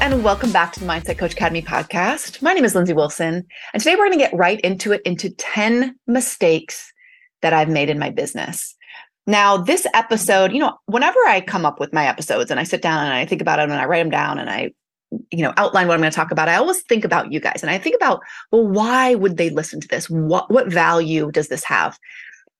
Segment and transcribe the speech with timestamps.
[0.00, 2.40] and welcome back to the Mindset Coach Academy podcast.
[2.40, 5.28] My name is Lindsay Wilson, and today we're going to get right into it into
[5.28, 6.90] 10 mistakes
[7.42, 8.74] that I've made in my business.
[9.26, 12.80] Now, this episode, you know, whenever I come up with my episodes and I sit
[12.80, 14.70] down and I think about them and I write them down and I,
[15.30, 17.62] you know, outline what I'm going to talk about, I always think about you guys
[17.62, 20.08] and I think about, well, why would they listen to this?
[20.08, 21.98] What what value does this have?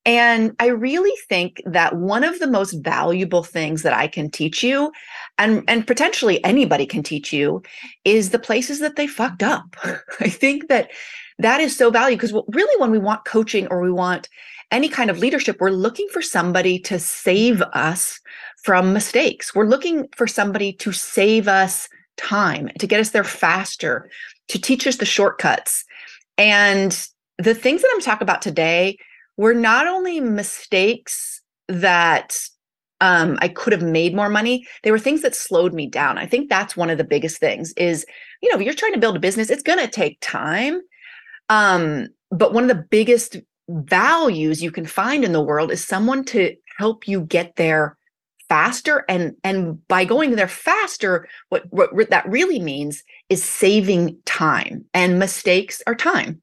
[0.06, 4.62] And I really think that one of the most valuable things that I can teach
[4.62, 4.92] you,
[5.40, 7.62] and, and potentially anybody can teach you,
[8.04, 9.74] is the places that they fucked up.
[10.20, 10.90] I think that
[11.38, 14.28] that is so valuable because really, when we want coaching or we want
[14.70, 18.20] any kind of leadership, we're looking for somebody to save us
[18.62, 19.54] from mistakes.
[19.54, 21.88] We're looking for somebody to save us
[22.18, 24.10] time, to get us there faster,
[24.48, 25.84] to teach us the shortcuts.
[26.36, 26.92] And
[27.38, 28.98] the things that I'm talking about today
[29.38, 32.38] were not only mistakes that
[33.00, 34.66] um, I could have made more money.
[34.82, 36.18] They were things that slowed me down.
[36.18, 38.04] I think that's one of the biggest things is,
[38.42, 40.80] you know, if you're trying to build a business, it's going to take time.
[41.48, 43.36] Um, but one of the biggest
[43.68, 47.96] values you can find in the world is someone to help you get there
[48.48, 54.84] faster and and by going there faster what, what that really means is saving time
[54.92, 56.42] and mistakes are time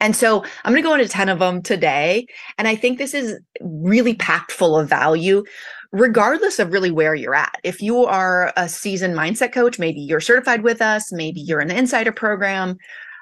[0.00, 2.26] and so I'm going to go into 10 of them today.
[2.58, 5.44] And I think this is really packed full of value,
[5.92, 7.54] regardless of really where you're at.
[7.64, 11.68] If you are a seasoned mindset coach, maybe you're certified with us, maybe you're in
[11.68, 12.76] the insider program,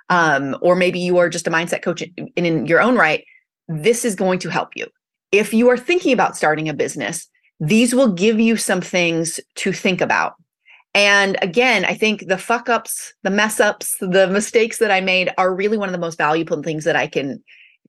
[0.08, 3.24] um, or maybe you are just a mindset coach in, in your own right,
[3.68, 4.86] this is going to help you.
[5.30, 7.28] If you are thinking about starting a business,
[7.60, 10.34] these will give you some things to think about.
[10.94, 15.32] And again, I think the fuck ups, the mess ups, the mistakes that I made
[15.38, 17.42] are really one of the most valuable things that I can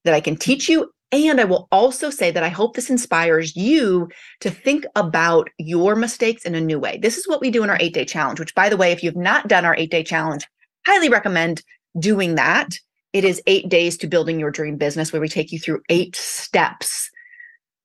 [0.06, 0.90] that I can teach you.
[1.12, 4.10] And I will also say that I hope this inspires you
[4.40, 6.98] to think about your mistakes in a new way.
[6.98, 9.04] This is what we do in our eight day challenge, which, by the way, if
[9.04, 10.46] you've not done our eight day challenge,
[10.88, 11.62] highly recommend
[12.00, 12.70] doing that.
[13.12, 16.16] It is eight days to building your dream business, where we take you through eight
[16.16, 17.12] steps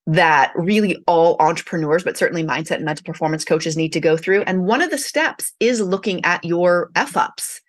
[0.09, 4.41] that really all entrepreneurs, but certainly mindset and mental performance coaches need to go through.
[4.43, 7.61] And one of the steps is looking at your F ups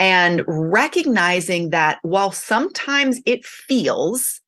[0.00, 4.40] and recognizing that while sometimes it feels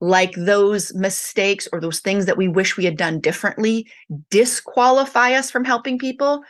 [0.00, 3.86] like those mistakes or those things that we wish we had done differently
[4.30, 6.42] disqualify us from helping people,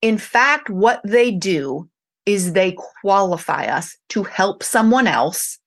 [0.00, 1.88] in fact, what they do
[2.24, 5.58] is they qualify us to help someone else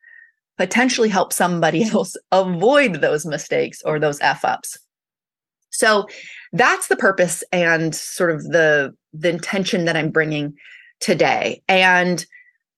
[0.61, 4.77] potentially help somebody else avoid those mistakes or those f ups
[5.71, 6.05] so
[6.53, 10.53] that's the purpose and sort of the the intention that i'm bringing
[11.01, 11.61] today.
[11.67, 12.25] And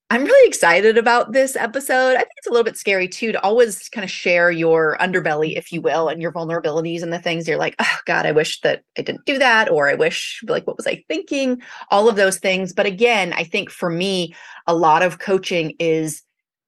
[0.10, 2.14] i'm really excited about this episode.
[2.14, 5.58] I think it's a little bit scary too to always kind of share your underbelly
[5.58, 8.62] if you will and your vulnerabilities and the things you're like oh god i wish
[8.62, 11.62] that i didn't do that or i wish like what was i thinking?
[11.92, 12.74] All of those things.
[12.74, 14.34] But again i think for me
[14.68, 16.22] a lot of coaching is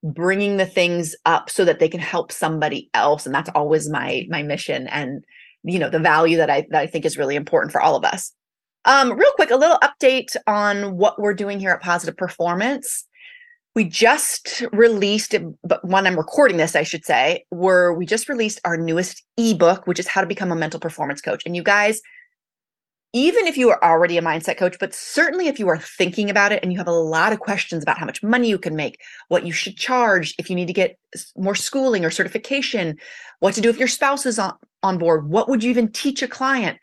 [0.06, 4.26] bringing the things up so that they can help somebody else and that's always my
[4.30, 5.24] my mission and
[5.64, 8.06] you know the value that i that i think is really important for all of
[8.06, 8.32] us.
[8.86, 13.04] Um real quick a little update on what we're doing here at positive performance.
[13.74, 15.34] We just released
[15.64, 19.88] but when i'm recording this i should say where we just released our newest ebook
[19.88, 21.42] which is how to become a mental performance coach.
[21.48, 22.00] And you guys
[23.16, 26.52] even if you are already a mindset coach, but certainly if you are thinking about
[26.52, 29.00] it and you have a lot of questions about how much money you can make,
[29.30, 31.00] what you should charge, if you need to get
[31.38, 32.98] more schooling or certification,
[33.40, 36.22] what to do if your spouse is on, on board, what would you even teach
[36.22, 36.78] a client?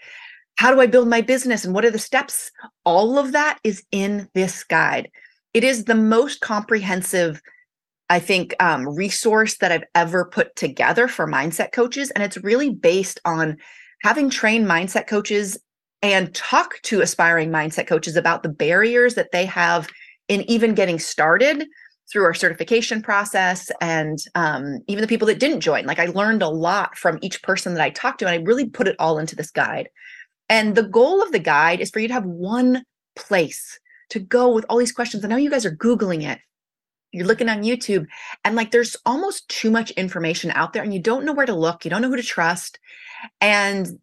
[0.54, 2.50] How do I build my business and what are the steps?
[2.87, 5.10] All of that is in this guide.
[5.53, 7.42] It is the most comprehensive,
[8.09, 12.10] I think, um, resource that I've ever put together for mindset coaches.
[12.10, 13.59] And it's really based on
[14.00, 15.59] having trained mindset coaches
[16.03, 19.89] and talk to aspiring mindset coaches about the barriers that they have
[20.29, 21.67] in even getting started
[22.11, 25.87] through our certification process and um, even the people that didn't join.
[25.87, 28.69] Like I learned a lot from each person that I talked to, and I really
[28.69, 29.89] put it all into this guide.
[30.49, 32.84] And the goal of the guide is for you to have one
[33.16, 33.78] place
[34.10, 35.25] to go with all these questions.
[35.25, 36.39] I know you guys are Googling it.
[37.13, 38.07] You're looking on YouTube,
[38.45, 41.55] and like there's almost too much information out there, and you don't know where to
[41.55, 41.84] look.
[41.84, 42.78] You don't know who to trust.
[43.41, 43.98] And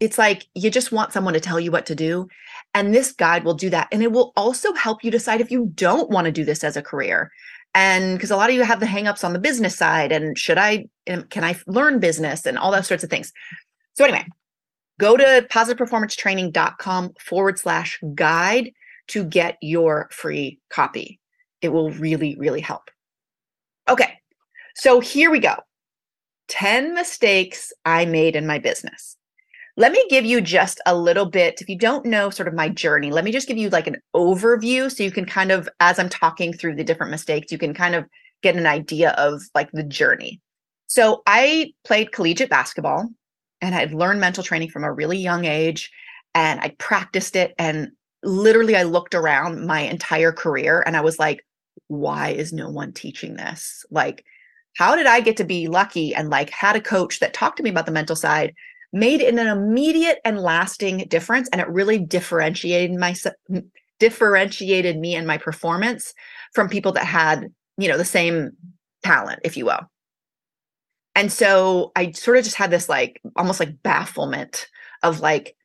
[0.00, 2.28] it's like you just want someone to tell you what to do.
[2.74, 3.88] And this guide will do that.
[3.90, 6.76] And it will also help you decide if you don't want to do this as
[6.76, 7.30] a career.
[7.74, 10.58] And because a lot of you have the hangups on the business side and should
[10.58, 13.32] I, can I learn business and all those sorts of things.
[13.94, 14.26] So, anyway,
[14.98, 18.72] go to positiveperformancetraining.com forward slash guide
[19.08, 21.20] to get your free copy.
[21.62, 22.90] It will really, really help.
[23.88, 24.18] Okay,
[24.74, 25.56] so here we go
[26.48, 29.16] 10 mistakes I made in my business.
[29.76, 31.60] Let me give you just a little bit.
[31.60, 33.96] If you don't know sort of my journey, let me just give you like an
[34.14, 37.74] overview so you can kind of, as I'm talking through the different mistakes, you can
[37.74, 38.06] kind of
[38.42, 40.40] get an idea of like the journey.
[40.86, 43.08] So I played collegiate basketball
[43.60, 45.90] and I'd learned mental training from a really young age
[46.34, 47.54] and I practiced it.
[47.58, 47.90] And
[48.22, 51.44] literally, I looked around my entire career and I was like,
[51.88, 53.84] why is no one teaching this?
[53.90, 54.24] Like,
[54.76, 57.62] how did I get to be lucky and like had a coach that talked to
[57.62, 58.54] me about the mental side,
[58.96, 63.14] made an immediate and lasting difference, and it really differentiated my
[63.98, 66.12] differentiated me and my performance
[66.54, 67.46] from people that had
[67.78, 68.52] you know the same
[69.04, 69.80] talent, if you will.
[71.14, 74.66] And so I sort of just had this like almost like bafflement
[75.02, 75.56] of like,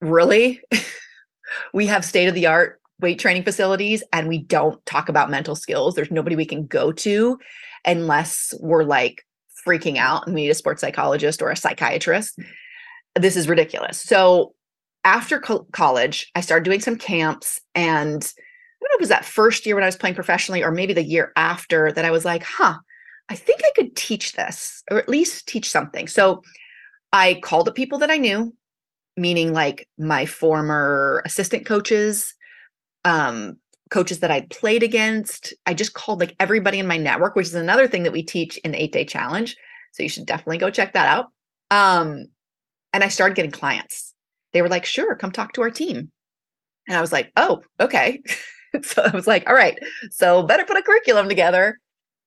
[0.00, 0.60] really?
[1.72, 5.56] we have state of the art weight training facilities and we don't talk about mental
[5.56, 5.94] skills.
[5.94, 7.38] There's nobody we can go to
[7.84, 9.26] unless we're like
[9.66, 12.38] freaking out and we need a sports psychologist or a psychiatrist.
[13.16, 14.00] This is ridiculous.
[14.00, 14.54] So
[15.04, 19.08] after co- college, I started doing some camps and I don't know if it was
[19.10, 22.10] that first year when I was playing professionally or maybe the year after that I
[22.10, 22.76] was like, huh,
[23.28, 26.08] I think I could teach this or at least teach something.
[26.08, 26.42] So
[27.12, 28.54] I called the people that I knew,
[29.16, 32.34] meaning like my former assistant coaches,
[33.04, 33.56] um,
[33.90, 35.54] coaches that I'd played against.
[35.66, 38.56] I just called like everybody in my network, which is another thing that we teach
[38.58, 39.56] in the eight day challenge.
[39.92, 41.26] So you should definitely go check that out.
[41.70, 42.26] Um,
[42.94, 44.14] and I started getting clients.
[44.52, 46.10] They were like, sure, come talk to our team.
[46.86, 48.22] And I was like, oh, okay.
[48.82, 49.78] so I was like, all right,
[50.10, 51.78] so better put a curriculum together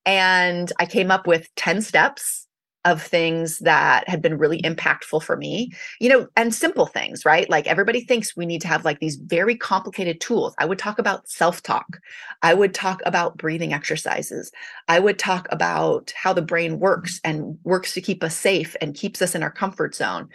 [0.06, 2.48] and I came up with 10 steps
[2.86, 7.50] of things that had been really impactful for me, you know, and simple things, right?
[7.50, 10.54] Like everybody thinks we need to have like these very complicated tools.
[10.58, 12.00] I would talk about self talk.
[12.44, 14.52] I would talk about breathing exercises.
[14.88, 18.96] I would talk about how the brain works and works to keep us safe and
[18.96, 20.30] keeps us in our comfort zone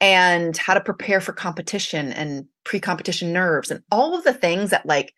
[0.00, 4.70] and how to prepare for competition and pre competition nerves and all of the things
[4.70, 5.14] that like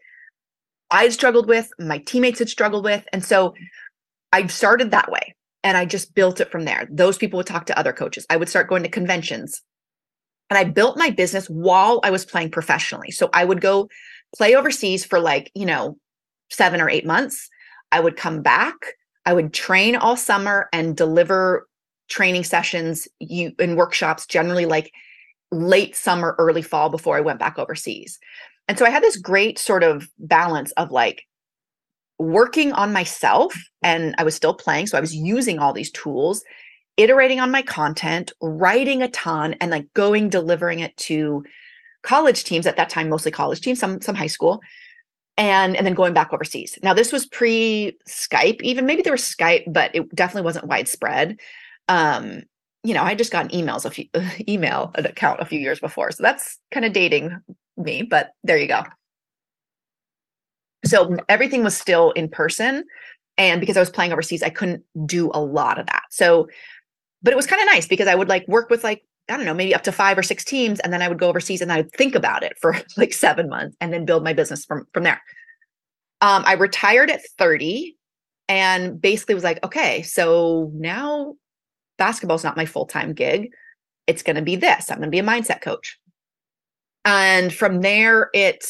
[0.90, 3.04] I'd struggled with, my teammates had struggled with.
[3.12, 3.54] And so
[4.32, 5.34] I started that way
[5.64, 6.88] and I just built it from there.
[6.90, 8.26] Those people would talk to other coaches.
[8.30, 9.62] I would start going to conventions.
[10.48, 13.10] And I built my business while I was playing professionally.
[13.10, 13.88] So I would go
[14.36, 15.98] play overseas for like, you know,
[16.50, 17.48] seven or eight months.
[17.90, 18.76] I would come back.
[19.24, 21.66] I would train all summer and deliver
[22.08, 24.92] training sessions you in workshops generally like
[25.52, 28.18] late summer early fall before I went back overseas.
[28.68, 31.22] And so I had this great sort of balance of like
[32.18, 34.86] working on myself and I was still playing.
[34.86, 36.42] So I was using all these tools,
[36.96, 41.44] iterating on my content, writing a ton, and like going delivering it to
[42.02, 44.60] college teams at that time, mostly college teams, some some high school,
[45.36, 46.78] and and then going back overseas.
[46.82, 51.38] Now this was pre Skype, even maybe there was Skype, but it definitely wasn't widespread.
[51.88, 52.42] Um,
[52.82, 54.06] you know, I just got emails a few
[54.48, 57.36] email an account a few years before, so that's kind of dating
[57.76, 58.82] me, but there you go.
[60.84, 62.84] So everything was still in person.
[63.38, 66.04] And because I was playing overseas, I couldn't do a lot of that.
[66.10, 66.48] So,
[67.22, 69.46] but it was kind of nice because I would like work with like, I don't
[69.46, 70.80] know, maybe up to five or six teams.
[70.80, 73.48] And then I would go overseas and I would think about it for like seven
[73.48, 75.20] months and then build my business from, from there.
[76.20, 77.96] Um, I retired at 30
[78.48, 81.34] and basically was like, okay, so now
[81.98, 83.50] basketball is not my full time gig.
[84.06, 84.90] It's going to be this.
[84.90, 85.98] I'm going to be a mindset coach.
[87.04, 88.64] And from there it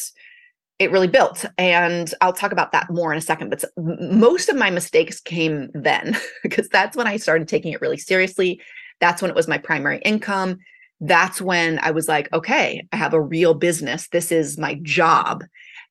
[0.79, 1.43] it really built.
[1.57, 5.69] And i'll talk about that more in a second but most of my mistakes came
[5.73, 8.61] then because that's when i started taking it really seriously.
[8.99, 10.57] That's when it was my primary income.
[11.01, 14.07] That's when i was like okay i have a real business.
[14.09, 15.43] This is my job.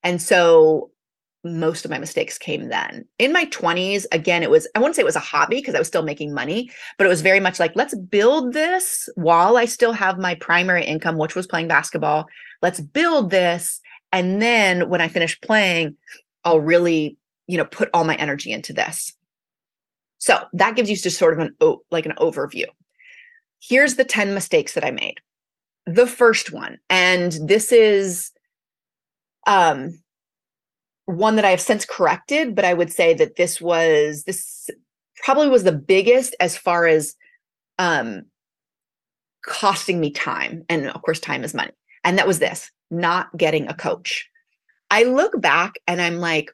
[0.03, 0.91] And so
[1.43, 3.05] most of my mistakes came then.
[3.19, 5.79] In my 20s, again, it was, I wouldn't say it was a hobby because I
[5.79, 9.65] was still making money, but it was very much like, let's build this while I
[9.65, 12.27] still have my primary income, which was playing basketball.
[12.61, 13.79] Let's build this.
[14.11, 15.95] And then when I finish playing,
[16.43, 17.17] I'll really,
[17.47, 19.13] you know, put all my energy into this.
[20.17, 22.65] So that gives you just sort of an, like an overview.
[23.59, 25.19] Here's the 10 mistakes that I made.
[25.85, 28.31] The first one, and this is,
[29.45, 29.99] um,
[31.07, 34.69] one that I have since corrected, but I would say that this was this
[35.23, 37.15] probably was the biggest as far as
[37.79, 38.23] um
[39.45, 40.63] costing me time.
[40.69, 41.71] And of course, time is money.
[42.03, 44.29] And that was this not getting a coach.
[44.91, 46.51] I look back and I'm like,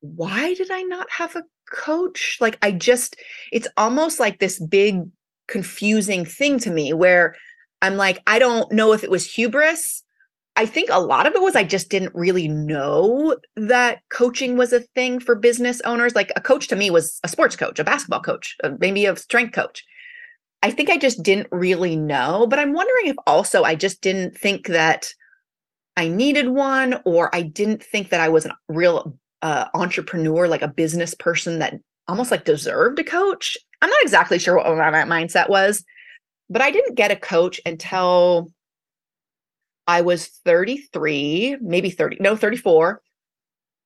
[0.00, 2.38] why did I not have a coach?
[2.40, 3.16] Like, I just,
[3.52, 5.02] it's almost like this big
[5.46, 7.36] confusing thing to me where
[7.82, 10.02] I'm like, I don't know if it was hubris
[10.60, 14.74] I think a lot of it was I just didn't really know that coaching was
[14.74, 16.14] a thing for business owners.
[16.14, 19.16] Like a coach to me was a sports coach, a basketball coach, uh, maybe a
[19.16, 19.82] strength coach.
[20.62, 24.36] I think I just didn't really know, but I'm wondering if also I just didn't
[24.36, 25.08] think that
[25.96, 30.60] I needed one, or I didn't think that I was a real uh, entrepreneur, like
[30.60, 31.72] a business person that
[32.06, 33.56] almost like deserved a coach.
[33.80, 35.82] I'm not exactly sure what my mindset was,
[36.50, 38.52] but I didn't get a coach until
[39.86, 43.02] I was 33, maybe 30, no, 34,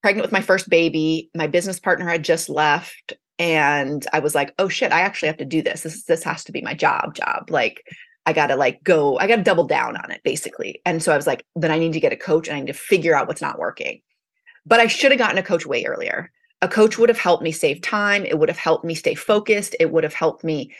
[0.02, 1.30] pregnant with my first baby.
[1.34, 3.14] My business partner had just left.
[3.38, 5.82] And I was like, oh shit, I actually have to do this.
[5.82, 7.50] This this has to be my job, job.
[7.50, 7.82] Like
[8.26, 10.80] I gotta like go, I gotta double down on it basically.
[10.84, 12.68] And so I was like, then I need to get a coach and I need
[12.68, 14.02] to figure out what's not working.
[14.66, 16.30] But I should have gotten a coach way earlier.
[16.62, 18.24] A coach would have helped me save time.
[18.24, 19.76] It would have helped me stay focused.
[19.80, 20.74] It would have helped me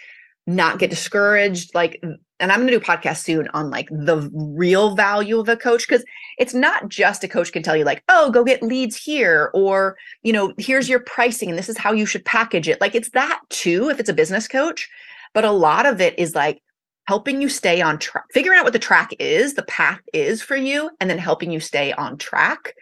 [0.46, 1.74] not get discouraged.
[1.74, 2.02] Like,
[2.40, 5.56] and I'm going to do a podcast soon on like the real value of a
[5.56, 6.04] coach because
[6.38, 9.96] it's not just a coach can tell you, like, oh, go get leads here, or,
[10.22, 12.80] you know, here's your pricing and this is how you should package it.
[12.80, 14.88] Like, it's that too, if it's a business coach.
[15.32, 16.60] But a lot of it is like,
[17.06, 20.56] helping you stay on track, figuring out what the track is, the path is for
[20.56, 22.74] you, and then helping you stay on track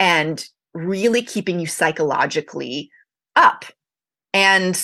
[0.00, 2.90] and really keeping you psychologically
[3.36, 3.64] up.
[4.34, 4.74] And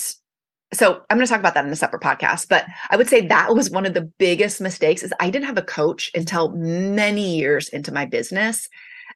[0.73, 3.25] so I'm going to talk about that in a separate podcast, but I would say
[3.27, 7.37] that was one of the biggest mistakes is I didn't have a coach until many
[7.37, 8.67] years into my business.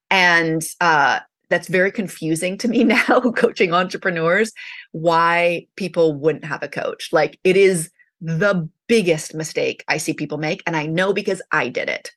[0.09, 1.19] And uh,
[1.51, 4.51] that's very confusing to me now coaching entrepreneurs
[4.93, 7.09] why people wouldn't have a coach.
[7.11, 7.91] Like it is
[8.21, 12.11] the biggest mistake I see people make and I know because I did it.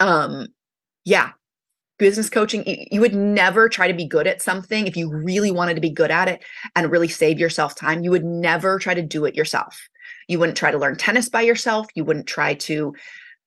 [0.00, 0.48] Um
[1.04, 1.30] yeah.
[2.02, 5.74] Business coaching you would never try to be good at something if you really wanted
[5.74, 6.42] to be good at it
[6.74, 8.02] and really save yourself time.
[8.02, 9.80] You would never try to do it yourself.
[10.26, 11.86] You wouldn't try to learn tennis by yourself.
[11.94, 12.92] You wouldn't try to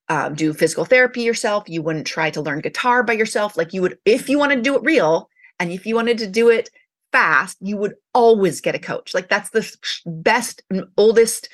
[0.08, 1.64] um, do physical therapy yourself.
[1.66, 3.58] You wouldn't try to learn guitar by yourself.
[3.58, 5.28] Like you would, if you wanted to do it real
[5.60, 6.70] and if you wanted to do it
[7.12, 9.12] fast, you would always get a coach.
[9.12, 9.70] Like that's the
[10.06, 10.62] best
[10.96, 11.50] oldest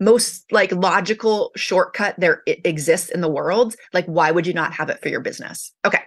[0.00, 4.90] most like logical shortcut there exists in the world like why would you not have
[4.90, 6.00] it for your business okay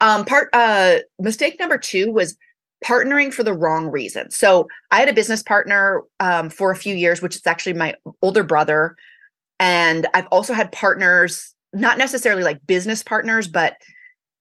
[0.00, 2.36] um part uh mistake number two was
[2.84, 6.94] partnering for the wrong reason so i had a business partner um, for a few
[6.94, 8.96] years which is actually my older brother
[9.58, 13.76] and i've also had partners not necessarily like business partners but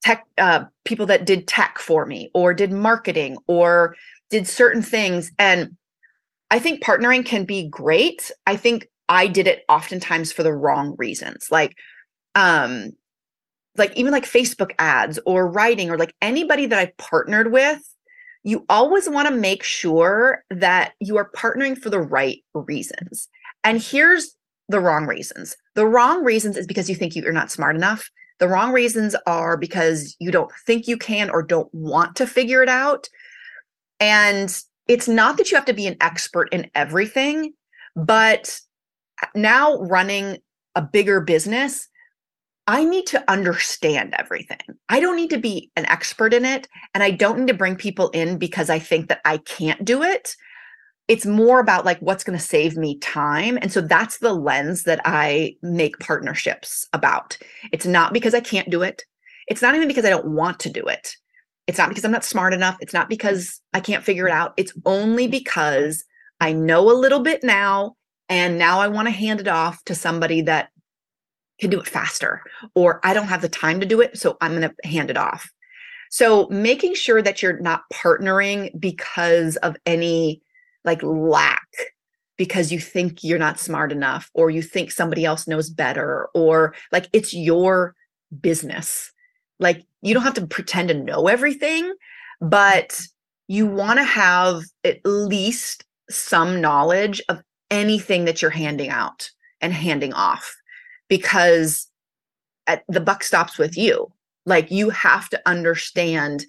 [0.02, 3.96] tech uh, people that did tech for me or did marketing or
[4.30, 5.76] did certain things and
[6.52, 8.32] I think partnering can be great.
[8.48, 11.48] I think I did it oftentimes for the wrong reasons.
[11.52, 11.76] Like
[12.36, 12.92] um
[13.80, 17.80] like even like Facebook ads or writing or like anybody that I partnered with,
[18.44, 23.28] you always want to make sure that you are partnering for the right reasons.
[23.64, 24.36] And here's
[24.70, 25.58] the wrong reasons.
[25.76, 28.10] The wrong reasons is because you think you're not smart enough.
[28.40, 32.64] The wrong reasons are because you don't think you can or don't want to figure
[32.64, 33.10] it out.
[34.00, 34.58] And
[34.88, 37.52] it's not that you have to be an expert in everything,
[37.96, 38.58] but
[39.36, 40.38] now running
[40.76, 41.89] a bigger business,
[42.70, 44.60] I need to understand everything.
[44.90, 46.68] I don't need to be an expert in it.
[46.94, 50.04] And I don't need to bring people in because I think that I can't do
[50.04, 50.36] it.
[51.08, 53.58] It's more about like what's going to save me time.
[53.60, 57.40] And so that's the lens that I make partnerships about.
[57.72, 59.04] It's not because I can't do it.
[59.48, 61.16] It's not even because I don't want to do it.
[61.66, 62.78] It's not because I'm not smart enough.
[62.82, 64.54] It's not because I can't figure it out.
[64.58, 66.04] It's only because
[66.40, 67.96] I know a little bit now.
[68.32, 70.70] And now I want to hand it off to somebody that
[71.60, 72.42] can do it faster,
[72.76, 74.18] or I don't have the time to do it.
[74.18, 75.52] So I'm going to hand it off.
[76.10, 80.42] So making sure that you're not partnering because of any
[80.84, 81.68] like lack,
[82.38, 86.74] because you think you're not smart enough, or you think somebody else knows better, or
[86.92, 87.96] like it's your
[88.42, 89.12] business.
[89.60, 91.94] Like you don't have to pretend to know everything,
[92.40, 93.00] but
[93.48, 99.30] you want to have at least some knowledge of anything that you're handing out
[99.62, 100.56] and handing off
[101.10, 101.88] because
[102.68, 104.12] at, the buck stops with you.
[104.46, 106.46] Like you have to understand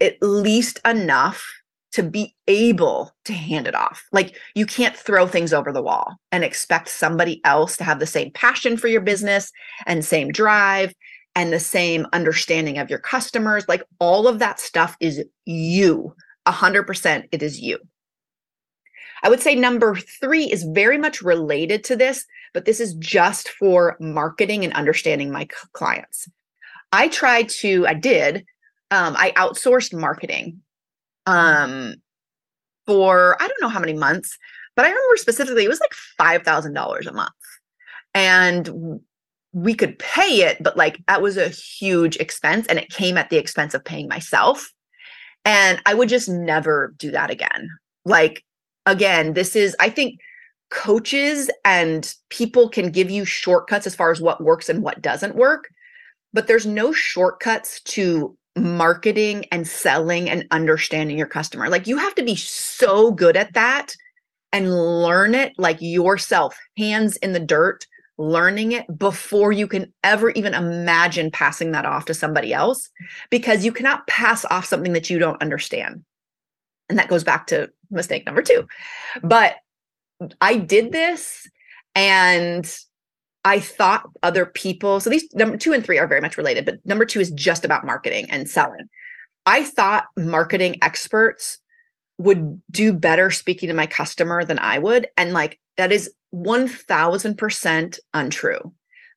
[0.00, 1.44] at least enough
[1.90, 4.04] to be able to hand it off.
[4.12, 8.06] Like you can't throw things over the wall and expect somebody else to have the
[8.06, 9.50] same passion for your business
[9.86, 10.94] and same drive
[11.34, 13.66] and the same understanding of your customers.
[13.68, 16.14] Like all of that stuff is you.
[16.46, 17.78] 100% it is you.
[19.22, 22.24] I would say number three is very much related to this,
[22.54, 26.28] but this is just for marketing and understanding my clients.
[26.92, 28.44] I tried to, I did,
[28.90, 30.60] um, I outsourced marketing
[31.26, 31.96] um,
[32.86, 34.38] for I don't know how many months,
[34.74, 37.30] but I remember specifically it was like $5,000 a month.
[38.14, 39.00] And
[39.52, 43.30] we could pay it, but like that was a huge expense and it came at
[43.30, 44.72] the expense of paying myself.
[45.44, 47.68] And I would just never do that again.
[48.04, 48.44] Like,
[48.86, 50.18] again, this is, I think
[50.70, 55.36] coaches and people can give you shortcuts as far as what works and what doesn't
[55.36, 55.68] work,
[56.32, 61.68] but there's no shortcuts to marketing and selling and understanding your customer.
[61.68, 63.94] Like you have to be so good at that
[64.52, 67.86] and learn it like yourself, hands in the dirt,
[68.18, 72.90] learning it before you can ever even imagine passing that off to somebody else
[73.30, 76.04] because you cannot pass off something that you don't understand.
[76.88, 78.66] And that goes back to mistake number 2.
[79.22, 79.56] But
[80.40, 81.48] I did this
[81.94, 82.70] and
[83.44, 86.84] I thought other people, so these number two and three are very much related, but
[86.84, 88.88] number two is just about marketing and selling.
[89.46, 91.58] I thought marketing experts
[92.18, 95.06] would do better speaking to my customer than I would.
[95.16, 98.72] And like that is 1000% untrue.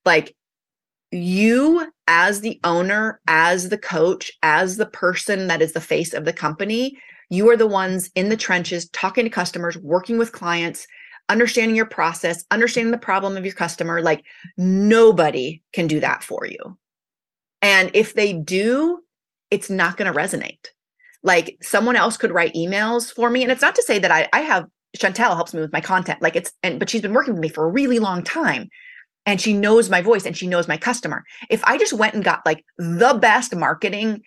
[0.06, 0.36] Like
[1.12, 6.26] you, as the owner, as the coach, as the person that is the face of
[6.26, 6.98] the company,
[7.32, 10.86] you are the ones in the trenches talking to customers, working with clients,
[11.30, 14.02] understanding your process, understanding the problem of your customer.
[14.02, 14.26] Like
[14.58, 16.78] nobody can do that for you.
[17.62, 19.00] And if they do,
[19.50, 20.68] it's not going to resonate.
[21.24, 23.44] Like someone else could write emails for me.
[23.44, 24.66] And it's not to say that I, I have
[24.98, 26.22] Chantel helps me with my content.
[26.22, 28.68] Like it's, and, but she's been working with me for a really long time
[29.26, 31.24] and she knows my voice and she knows my customer.
[31.50, 34.22] If I just went and got like the best marketing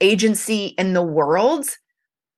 [0.00, 1.66] agency in the world,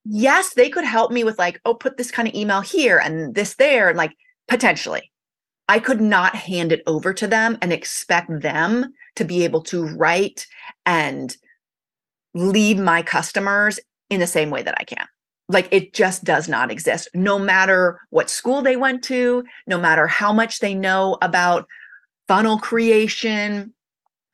[0.05, 3.35] yes, they could help me with like, oh, put this kind of email here and
[3.35, 4.13] this there, and like
[4.49, 5.11] potentially.
[5.69, 9.87] I could not hand it over to them and expect them to be able to
[9.87, 10.49] write
[10.85, 11.37] and
[12.35, 13.79] lead my customers
[14.09, 15.07] in the same way that I can.
[15.49, 20.09] Like it just does not exist, no matter what school they went to, no matter
[20.09, 21.67] how much they know about
[22.27, 23.73] funnel creation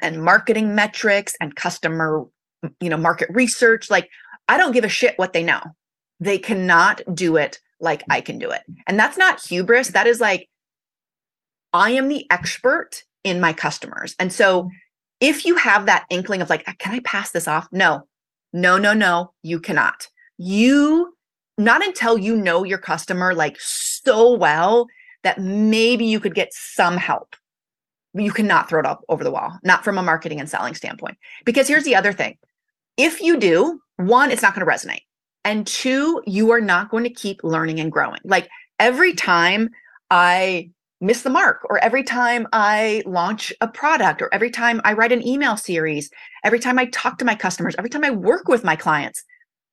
[0.01, 2.25] and marketing metrics and customer
[2.81, 4.09] you know market research like
[4.49, 5.61] I don't give a shit what they know.
[6.21, 8.62] They cannot do it like I can do it.
[8.87, 9.89] And that's not hubris.
[9.89, 10.49] That is like,
[11.73, 14.15] I am the expert in my customers.
[14.19, 14.71] And so
[15.21, 17.69] if you have that inkling of like, can I pass this off?
[17.73, 18.06] No,
[18.52, 20.09] no, no, no, you cannot.
[20.39, 21.15] You,
[21.59, 24.87] not until you know your customer like so well
[25.23, 27.35] that maybe you could get some help.
[28.15, 31.19] You cannot throw it up over the wall, not from a marketing and selling standpoint.
[31.45, 32.39] Because here's the other thing
[32.97, 35.02] if you do, one, it's not going to resonate.
[35.45, 38.21] And two, you are not going to keep learning and growing.
[38.25, 39.71] Like every time
[40.11, 44.95] I miss the mark, or every time I launch a product, or every time I
[44.95, 46.11] write an email series,
[46.43, 49.23] every time I talk to my customers, every time I work with my clients,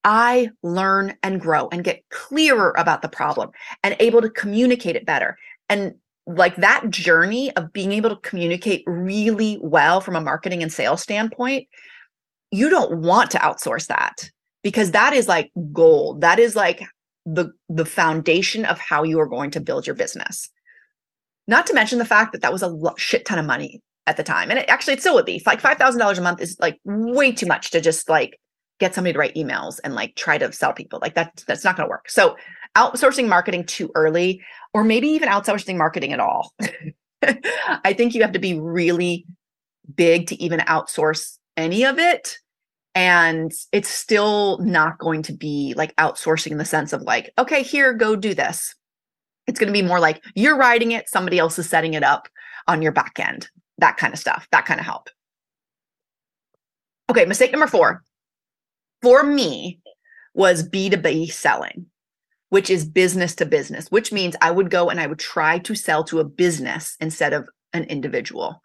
[0.04, 3.50] I learn and grow and get clearer about the problem
[3.82, 5.38] and able to communicate it better.
[5.70, 5.94] And
[6.26, 11.02] like that journey of being able to communicate really well from a marketing and sales
[11.02, 11.66] standpoint
[12.54, 14.30] you don't want to outsource that
[14.62, 16.20] because that is like gold.
[16.20, 16.82] That is like
[17.26, 20.48] the the foundation of how you are going to build your business.
[21.48, 24.22] Not to mention the fact that that was a shit ton of money at the
[24.22, 26.56] time, and it, actually it still would be like five thousand dollars a month is
[26.60, 28.38] like way too much to just like
[28.78, 31.00] get somebody to write emails and like try to sell people.
[31.02, 32.08] Like that that's not going to work.
[32.08, 32.36] So
[32.76, 34.40] outsourcing marketing too early,
[34.72, 36.54] or maybe even outsourcing marketing at all.
[37.22, 39.26] I think you have to be really
[39.92, 42.38] big to even outsource any of it
[42.94, 47.62] and it's still not going to be like outsourcing in the sense of like okay
[47.62, 48.74] here go do this.
[49.46, 52.28] It's going to be more like you're writing it somebody else is setting it up
[52.66, 53.48] on your back end.
[53.78, 55.08] That kind of stuff that kind of help.
[57.10, 58.02] Okay mistake number four.
[59.02, 59.80] For me
[60.34, 61.86] was b2b selling
[62.50, 65.74] which is business to business which means i would go and i would try to
[65.74, 68.60] sell to a business instead of an individual.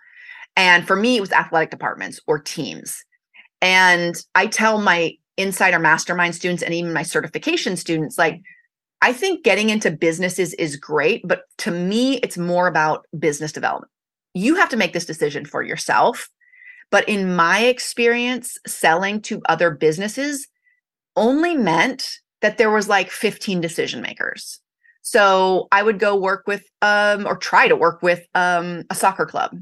[0.56, 3.04] And for me it was athletic departments or teams
[3.62, 8.41] and I tell my insider mastermind students and even my certification students, like,
[9.02, 13.91] I think getting into businesses is great, but to me, it's more about business development.
[14.34, 16.30] You have to make this decision for yourself.
[16.91, 20.48] But in my experience, selling to other businesses
[21.15, 24.60] only meant that there was like 15 decision makers.
[25.02, 29.26] So I would go work with um or try to work with um a soccer
[29.26, 29.58] club.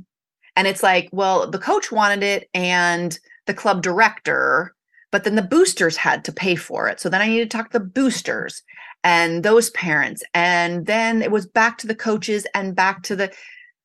[0.55, 4.73] And it's like, well, the coach wanted it and the club director,
[5.12, 6.99] but then the boosters had to pay for it.
[6.99, 8.62] So then I needed to talk to the boosters
[9.03, 10.23] and those parents.
[10.33, 13.33] And then it was back to the coaches and back to the,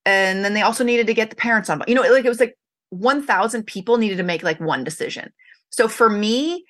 [0.05, 1.83] and then they also needed to get the parents on.
[1.87, 2.59] You know, like it was like
[2.91, 5.33] 1,000 people needed to make like one decision.
[5.71, 6.65] So for me,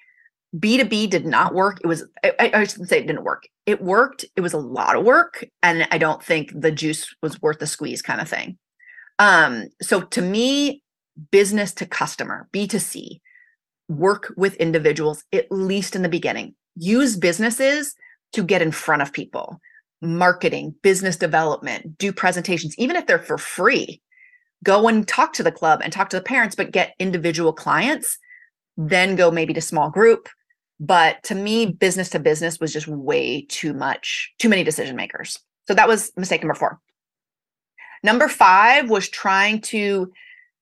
[0.56, 1.80] B2B did not work.
[1.82, 3.44] It was, I, I shouldn't say it didn't work.
[3.64, 4.24] It worked.
[4.36, 5.44] It was a lot of work.
[5.62, 8.58] And I don't think the juice was worth the squeeze kind of thing.
[9.18, 10.82] Um, so to me,
[11.30, 13.20] business to customer, B2C,
[13.88, 16.54] work with individuals, at least in the beginning.
[16.76, 17.94] Use businesses
[18.32, 19.60] to get in front of people.
[20.02, 24.02] marketing, business development, do presentations, even if they're for free.
[24.64, 28.18] Go and talk to the club and talk to the parents, but get individual clients,
[28.76, 30.28] then go maybe to small group.
[30.80, 35.38] But to me, business to business was just way too much, too many decision makers.
[35.68, 36.80] So that was mistake number four.
[38.02, 40.12] Number five was trying to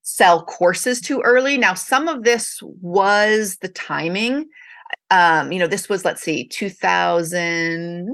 [0.01, 1.57] sell courses too early.
[1.57, 4.47] Now, some of this was the timing.
[5.09, 8.09] Um, you know, this was, let's see, 2000,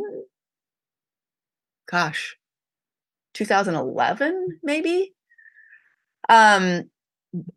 [1.89, 2.35] gosh,
[3.33, 5.13] 2011, maybe.
[6.29, 6.89] Um,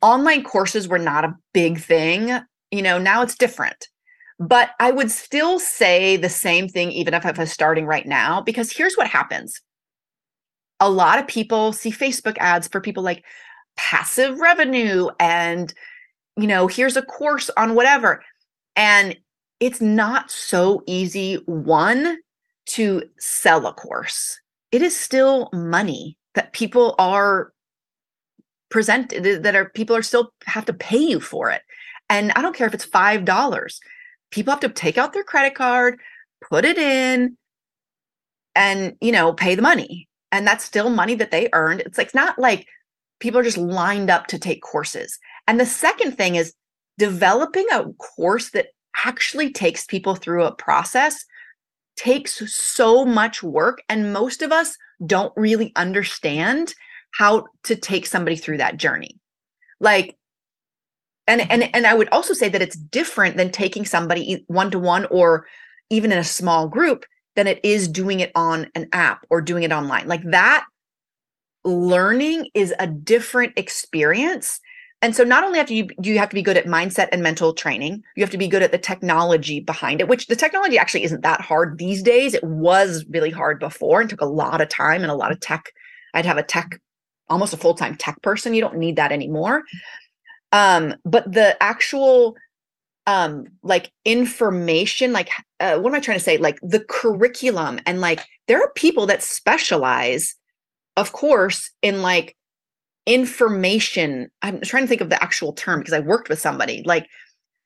[0.02, 2.40] online courses were not a big thing.
[2.70, 3.88] You know, now it's different.
[4.38, 8.40] But I would still say the same thing, even if I was starting right now,
[8.40, 9.60] because here's what happens.
[10.78, 13.22] A lot of people see Facebook ads for people like
[13.80, 15.72] passive revenue and,
[16.36, 18.22] you know, here's a course on whatever.
[18.76, 19.16] And
[19.58, 22.18] it's not so easy, one,
[22.66, 24.38] to sell a course.
[24.70, 27.52] It is still money that people are
[28.68, 31.62] presented, that are people are still have to pay you for it.
[32.08, 33.24] And I don't care if it's $5
[34.30, 35.98] people have to take out their credit card,
[36.48, 37.36] put it in,
[38.54, 40.08] and you know, pay the money.
[40.32, 41.80] And that's still money that they earned.
[41.80, 42.66] It's like it's not like
[43.20, 45.18] people are just lined up to take courses.
[45.46, 46.54] And the second thing is
[46.98, 48.68] developing a course that
[49.04, 51.24] actually takes people through a process
[51.96, 56.74] takes so much work and most of us don't really understand
[57.12, 59.18] how to take somebody through that journey.
[59.80, 60.16] Like
[61.30, 64.78] and and and i would also say that it's different than taking somebody one to
[64.78, 65.46] one or
[65.88, 67.04] even in a small group
[67.36, 70.64] than it is doing it on an app or doing it online like that
[71.64, 74.60] learning is a different experience.
[75.02, 77.22] And so not only have you do you have to be good at mindset and
[77.22, 80.76] mental training you have to be good at the technology behind it which the technology
[80.76, 82.34] actually isn't that hard these days.
[82.34, 85.40] It was really hard before and took a lot of time and a lot of
[85.40, 85.72] tech.
[86.12, 86.78] I'd have a tech
[87.28, 88.54] almost a full-time tech person.
[88.54, 89.62] You don't need that anymore.
[90.52, 92.36] Um but the actual
[93.06, 96.36] um like information like uh, what am i trying to say?
[96.36, 100.34] Like the curriculum and like there are people that specialize
[101.00, 102.36] of course in like
[103.06, 107.06] information i'm trying to think of the actual term because i worked with somebody like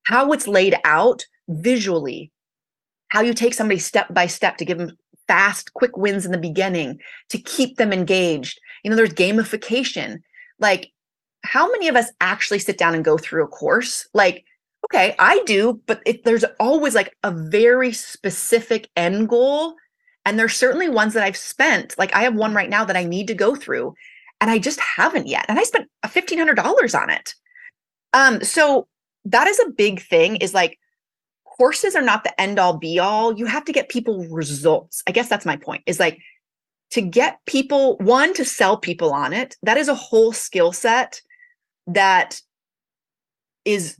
[0.06, 2.30] how it's laid out visually
[3.08, 4.96] how you take somebody step by step to give them
[5.28, 10.18] fast quick wins in the beginning to keep them engaged you know there's gamification
[10.58, 10.92] like
[11.44, 14.08] how many of us actually sit down and go through a course?
[14.14, 14.44] Like,
[14.86, 19.74] okay, I do, but there's always like a very specific end goal.
[20.24, 23.04] And there's certainly ones that I've spent, like I have one right now that I
[23.04, 23.94] need to go through,
[24.40, 25.44] and I just haven't yet.
[25.48, 27.34] And I spent $1,500 on it.
[28.12, 28.88] Um, so
[29.24, 30.78] that is a big thing is like
[31.44, 33.36] courses are not the end all be all.
[33.36, 35.02] You have to get people results.
[35.06, 36.18] I guess that's my point is like
[36.90, 39.56] to get people, one, to sell people on it.
[39.62, 41.20] That is a whole skill set
[41.86, 42.40] that
[43.64, 43.98] is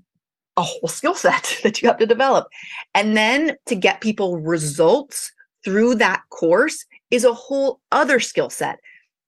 [0.56, 2.48] a whole skill set that you have to develop.
[2.94, 5.32] And then to get people results
[5.64, 8.79] through that course is a whole other skill set.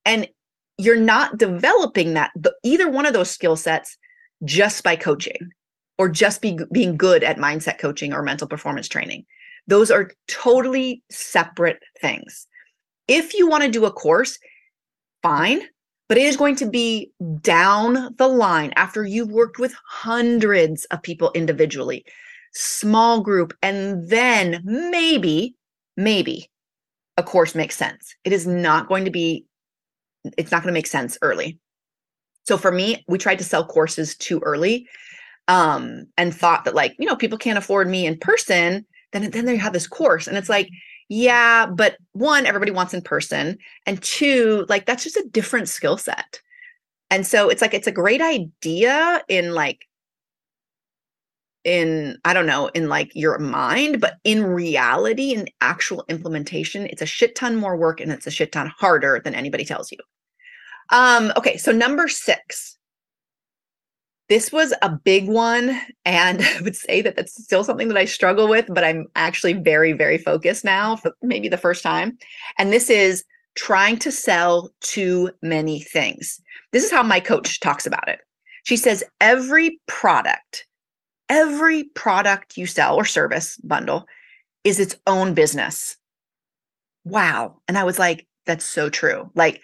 [0.04, 0.28] And
[0.78, 3.96] you're not developing that either one of those skill sets
[4.44, 5.50] just by coaching
[5.98, 9.24] or just be, being good at mindset coaching or mental performance training.
[9.66, 12.46] Those are totally separate things.
[13.08, 14.38] If you want to do a course,
[15.22, 15.62] fine,
[16.08, 21.02] but it is going to be down the line after you've worked with hundreds of
[21.02, 22.04] people individually,
[22.52, 25.56] small group, and then maybe,
[25.96, 26.50] maybe
[27.16, 28.14] a course makes sense.
[28.24, 29.46] It is not going to be,
[30.36, 31.58] it's not going to make sense early.
[32.44, 34.86] So for me, we tried to sell courses too early
[35.48, 38.84] um, and thought that like, you know, people can't afford me in person.
[39.12, 40.26] Then, then they have this course.
[40.26, 40.68] And it's like,
[41.08, 43.58] yeah, but one, everybody wants in person.
[43.86, 46.40] And two, like that's just a different skill set.
[47.10, 49.86] And so it's like it's a great idea in like
[51.66, 57.02] in I don't know, in like your mind, but in reality, in actual implementation, it's
[57.02, 59.98] a shit ton more work and it's a shit ton harder than anybody tells you.
[60.90, 62.78] Um, okay, so number six,
[64.28, 65.80] this was a big one.
[66.04, 69.54] And I would say that that's still something that I struggle with, but I'm actually
[69.54, 72.16] very, very focused now for maybe the first time.
[72.58, 73.24] And this is
[73.56, 76.40] trying to sell too many things.
[76.72, 78.20] This is how my coach talks about it.
[78.64, 80.66] She says, every product,
[81.28, 84.06] every product you sell or service bundle
[84.64, 85.96] is its own business.
[87.04, 87.60] Wow.
[87.68, 89.30] And I was like, that's so true.
[89.34, 89.60] Like,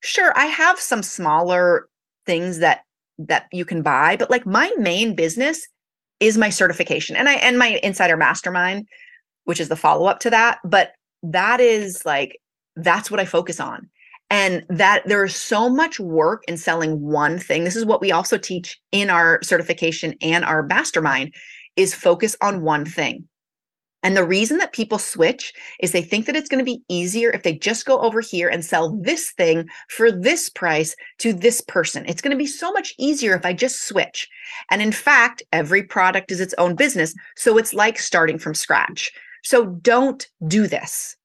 [0.00, 1.88] sure, I have some smaller
[2.26, 2.82] things that
[3.18, 5.68] that you can buy but like my main business
[6.18, 8.86] is my certification and i and my insider mastermind
[9.44, 12.40] which is the follow up to that but that is like
[12.76, 13.88] that's what I focus on.
[14.32, 17.64] And that there is so much work in selling one thing.
[17.64, 21.34] This is what we also teach in our certification and our mastermind
[21.76, 23.28] is focus on one thing.
[24.02, 27.30] And the reason that people switch is they think that it's going to be easier
[27.30, 31.60] if they just go over here and sell this thing for this price to this
[31.60, 32.06] person.
[32.08, 34.26] It's going to be so much easier if I just switch.
[34.70, 37.14] And in fact, every product is its own business.
[37.36, 39.12] So it's like starting from scratch.
[39.44, 41.16] So don't do this.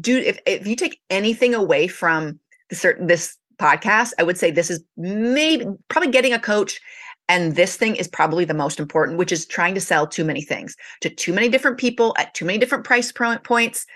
[0.00, 2.38] Do if, if you take anything away from
[2.72, 6.80] certain this podcast, I would say this is maybe probably getting a coach
[7.28, 10.42] and this thing is probably the most important, which is trying to sell too many
[10.42, 13.86] things to too many different people at too many different price points.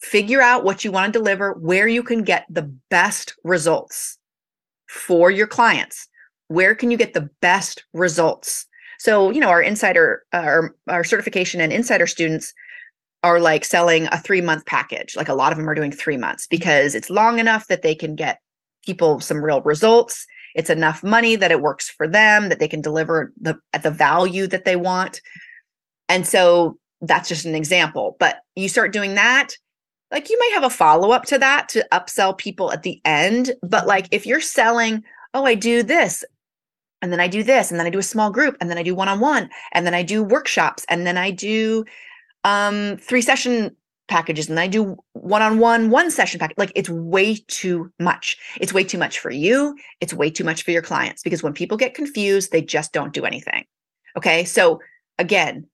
[0.00, 4.18] Figure out what you want to deliver, where you can get the best results
[4.88, 6.08] for your clients.
[6.48, 8.66] Where can you get the best results?
[8.98, 12.54] So, you know, our insider, uh, our, our certification and insider students
[13.22, 15.16] are like selling a three month package.
[15.16, 17.94] Like a lot of them are doing three months because it's long enough that they
[17.94, 18.40] can get
[18.84, 20.26] people some real results.
[20.54, 23.90] It's enough money that it works for them that they can deliver the at the
[23.90, 25.20] value that they want.
[26.08, 28.16] And so that's just an example.
[28.18, 29.50] But you start doing that
[30.10, 33.52] like you might have a follow up to that to upsell people at the end.
[33.62, 35.04] But like if you're selling
[35.34, 36.24] oh i do this
[37.02, 38.82] and then i do this and then i do a small group and then i
[38.82, 41.84] do one on one and then i do workshops and then i do
[42.44, 43.76] um three session
[44.08, 46.56] packages and I do one-on-one one session package.
[46.58, 48.36] Like it's way too much.
[48.60, 49.76] It's way too much for you.
[50.00, 53.12] It's way too much for your clients because when people get confused, they just don't
[53.12, 53.64] do anything.
[54.16, 54.44] Okay.
[54.44, 54.80] So
[55.18, 55.66] again,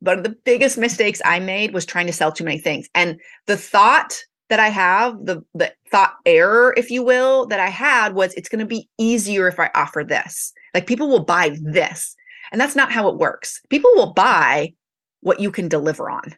[0.00, 2.88] one of the biggest mistakes I made was trying to sell too many things.
[2.94, 4.18] And the thought
[4.48, 8.48] that I have, the the thought error, if you will, that I had was it's
[8.48, 10.52] going to be easier if I offer this.
[10.74, 12.16] Like people will buy this.
[12.50, 13.60] And that's not how it works.
[13.68, 14.72] People will buy
[15.20, 16.34] what you can deliver on.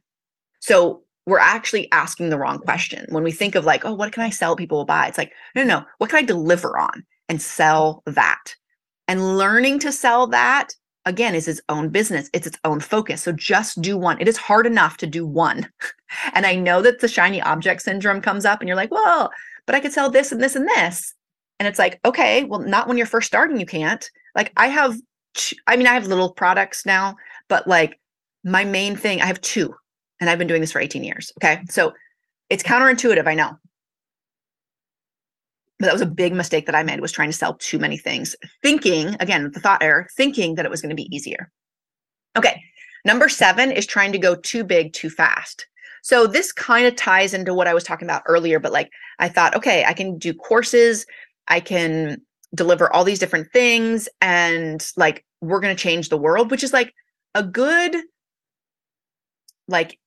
[0.60, 3.06] So we're actually asking the wrong question.
[3.10, 5.06] When we think of like, oh, what can I sell people will buy?
[5.06, 5.84] It's like, no, no, no.
[5.98, 8.54] What can I deliver on and sell that?
[9.06, 10.70] And learning to sell that
[11.04, 12.30] again is its own business.
[12.32, 13.22] It's its own focus.
[13.22, 14.20] So just do one.
[14.20, 15.68] It is hard enough to do one.
[16.34, 19.30] and I know that the shiny object syndrome comes up and you're like, well,
[19.66, 21.14] but I could sell this and this and this.
[21.58, 24.08] And it's like, okay, well, not when you're first starting, you can't.
[24.34, 24.96] Like I have,
[25.66, 27.16] I mean, I have little products now,
[27.48, 27.99] but like
[28.44, 29.74] my main thing, I have two
[30.20, 31.32] and I've been doing this for 18 years.
[31.38, 31.62] Okay.
[31.68, 31.92] So
[32.48, 33.56] it's counterintuitive, I know.
[35.78, 37.96] But that was a big mistake that I made was trying to sell too many
[37.96, 41.50] things, thinking, again, the thought error, thinking that it was going to be easier.
[42.36, 42.62] Okay.
[43.04, 45.66] Number seven is trying to go too big too fast.
[46.02, 49.28] So this kind of ties into what I was talking about earlier, but like I
[49.28, 51.06] thought, okay, I can do courses,
[51.48, 52.20] I can
[52.54, 56.72] deliver all these different things, and like we're going to change the world, which is
[56.72, 56.94] like
[57.34, 57.96] a good
[59.70, 59.98] like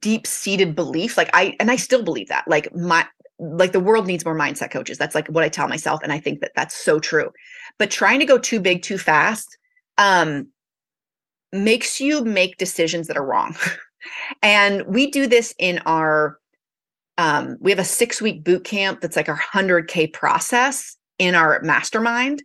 [0.00, 3.06] deep seated belief like i and i still believe that like my
[3.40, 4.98] like the world needs more mindset coaches.
[4.98, 7.30] That's like what i tell myself and i think that that's so true.
[7.78, 9.56] But trying to go too big too fast
[9.98, 10.48] um
[11.52, 13.56] makes you make decisions that are wrong.
[14.40, 16.38] And we do this in our
[17.18, 21.60] um we have a 6 week boot camp that's like our 100k process in our
[21.62, 22.42] mastermind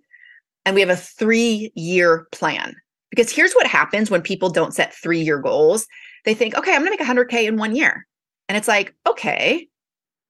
[0.65, 2.75] and we have a 3 year plan.
[3.09, 5.87] Because here's what happens when people don't set 3 year goals
[6.25, 8.05] they think, okay, I'm going to make 100K in one year.
[8.49, 9.67] And it's like, okay.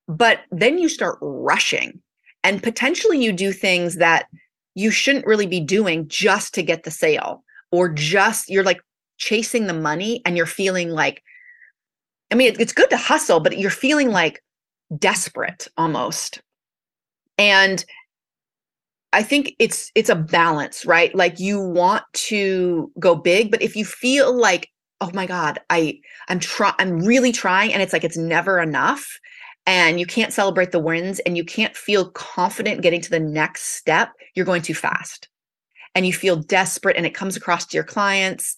[0.07, 2.01] But then you start rushing
[2.43, 4.27] and potentially you do things that
[4.75, 8.81] you shouldn't really be doing just to get the sale or just you're like
[9.17, 11.23] chasing the money and you're feeling like,
[12.31, 14.43] I mean, it's good to hustle, but you're feeling like
[14.97, 16.41] desperate almost.
[17.37, 17.83] And
[19.13, 21.15] I think it's it's a balance, right?
[21.15, 24.69] Like you want to go big, but if you feel like
[25.01, 29.19] oh my god i i'm trying i'm really trying and it's like it's never enough
[29.67, 33.63] and you can't celebrate the wins and you can't feel confident getting to the next
[33.75, 35.27] step you're going too fast
[35.95, 38.57] and you feel desperate and it comes across to your clients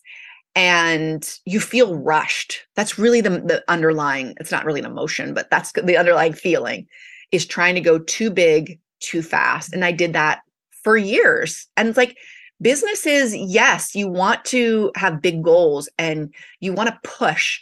[0.56, 2.66] and you feel rushed.
[2.76, 6.88] That's really the, the underlying it's not really an emotion but that's the underlying feeling
[7.32, 10.40] is trying to go too big too fast and i did that
[10.84, 12.18] for years and it's like
[12.62, 17.60] business is yes you want to have big goals and you want to push.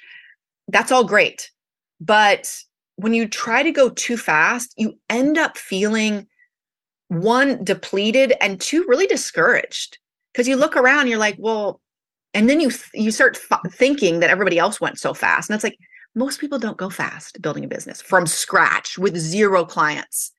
[0.67, 1.51] That's all great.
[1.99, 2.53] But
[2.97, 6.27] when you try to go too fast you end up feeling
[7.09, 9.97] one depleted and two really discouraged.
[10.33, 11.81] Because you look around you're like well
[12.33, 15.63] and then you you start f- thinking that everybody else went so fast and it's
[15.63, 15.77] like
[16.15, 20.31] most people don't go fast building a business from scratch with zero clients.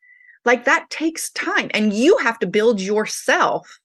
[0.44, 3.78] Like that takes time and you have to build yourself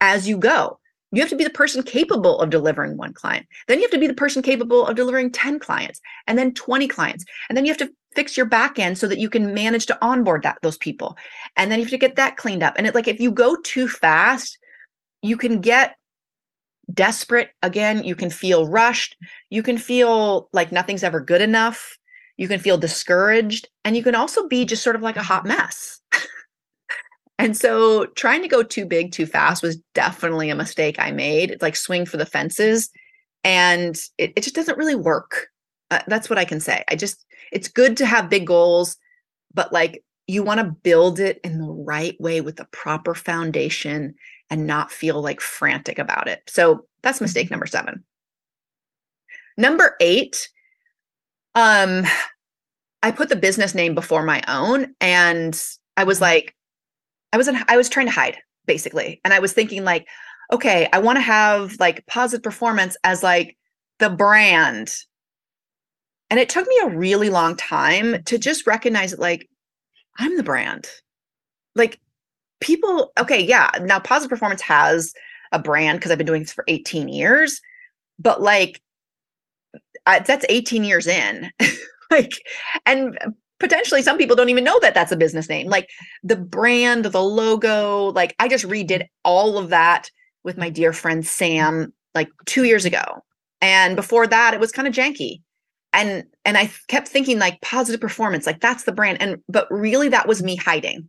[0.00, 0.78] as you go.
[1.12, 3.46] You have to be the person capable of delivering one client.
[3.68, 6.88] Then you have to be the person capable of delivering 10 clients and then 20
[6.88, 7.24] clients.
[7.48, 10.04] And then you have to fix your back end so that you can manage to
[10.04, 11.16] onboard that those people.
[11.56, 12.74] And then you have to get that cleaned up.
[12.76, 14.58] And it like if you go too fast,
[15.22, 15.96] you can get
[16.92, 19.16] desperate again, you can feel rushed,
[19.50, 21.98] you can feel like nothing's ever good enough,
[22.36, 25.44] you can feel discouraged, and you can also be just sort of like a hot
[25.44, 26.00] mess.
[27.38, 31.50] and so trying to go too big too fast was definitely a mistake I made.
[31.50, 32.90] It's like swing for the fences
[33.44, 35.48] and it, it just doesn't really work.
[35.90, 36.82] Uh, that's what I can say.
[36.90, 38.96] I just it's good to have big goals,
[39.52, 44.14] but like you want to build it in the right way with the proper foundation
[44.50, 46.42] and not feel like frantic about it.
[46.48, 48.02] So that's mistake number 7.
[49.58, 50.48] Number 8
[51.54, 52.04] um
[53.02, 55.62] I put the business name before my own and
[55.96, 56.24] I was mm-hmm.
[56.24, 56.56] like
[57.36, 59.20] I was in, I was trying to hide basically.
[59.24, 60.08] And I was thinking like
[60.52, 63.56] okay, I want to have like positive performance as like
[63.98, 64.94] the brand
[66.30, 69.48] and it took me a really long time to just recognize it like,
[70.18, 70.88] I'm the brand.
[71.74, 72.00] Like
[72.60, 73.70] people, okay, yeah.
[73.82, 75.12] Now positive performance has
[75.52, 77.60] a brand because I've been doing this for 18 years,
[78.18, 78.80] but like
[80.04, 81.50] I, that's 18 years in.
[82.10, 82.32] like,
[82.86, 83.18] and
[83.58, 85.68] potentially some people don't even know that that's a business name.
[85.68, 85.88] Like
[86.22, 90.10] the brand, the logo, like I just redid all of that
[90.44, 93.22] with my dear friend Sam like two years ago.
[93.60, 95.40] And before that, it was kind of janky
[95.96, 100.08] and and i kept thinking like positive performance like that's the brand and but really
[100.08, 101.08] that was me hiding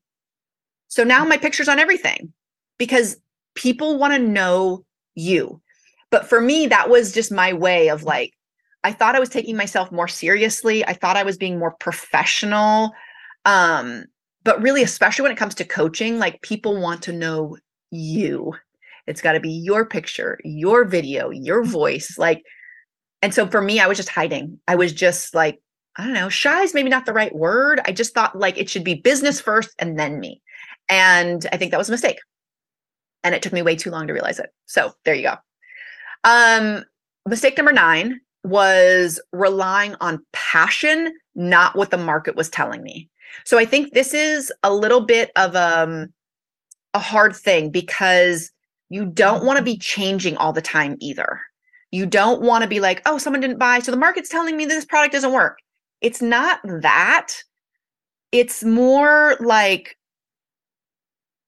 [0.88, 2.34] so now my picture's on everything
[2.78, 3.18] because
[3.54, 4.84] people want to know
[5.16, 5.62] you
[6.10, 8.32] but for me that was just my way of like
[8.84, 12.92] i thought i was taking myself more seriously i thought i was being more professional
[13.46, 14.06] um
[14.44, 17.58] but really especially when it comes to coaching like people want to know
[17.92, 18.54] you
[19.08, 22.44] it's got to be your picture your video your voice like
[23.22, 24.60] and so for me, I was just hiding.
[24.68, 25.60] I was just like,
[25.96, 27.82] I don't know, shy is maybe not the right word.
[27.86, 30.42] I just thought like it should be business first and then me.
[30.90, 32.20] And I think that was a mistake.
[33.24, 34.52] And it took me way too long to realize it.
[34.68, 35.36] So there you go.
[36.24, 36.86] Um,
[37.28, 43.10] mistake number nine was relying on passion, not what the market was telling me.
[43.46, 46.14] So I think this is a little bit of um,
[46.94, 48.52] a hard thing because
[48.90, 51.42] you don't want to be changing all the time either.
[51.92, 53.80] You don't want to be like, oh, someone didn't buy.
[53.80, 55.60] So the market's telling me this product doesn't work.
[56.02, 57.34] It's not that.
[58.32, 59.97] It's more like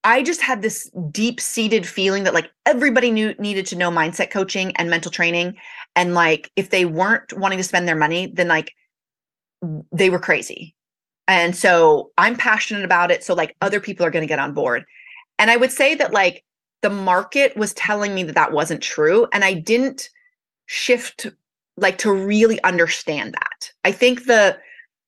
[0.04, 4.30] I just had this deep seated feeling that like everybody knew needed to know mindset
[4.30, 5.56] coaching and mental training.
[5.96, 8.74] And like if they weren't wanting to spend their money, then like
[9.92, 10.76] they were crazy.
[11.28, 13.24] And so I'm passionate about it.
[13.24, 14.86] So like other people are going to get on board.
[15.38, 16.44] And I would say that like
[16.82, 19.28] the market was telling me that that wasn't true.
[19.34, 20.10] And I didn't
[20.68, 21.28] shift
[21.78, 23.72] like to really understand that.
[23.84, 24.58] I think the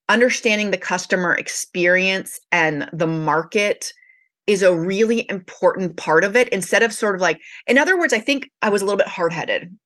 [0.10, 3.94] understanding the customer experience and the market
[4.48, 8.14] is a really important part of it instead of sort of like in other words
[8.14, 9.78] I think I was a little bit hard-headed.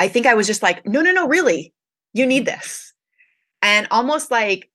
[0.00, 1.72] I think I was just like no no no really
[2.12, 2.92] you need this.
[3.62, 4.70] And almost like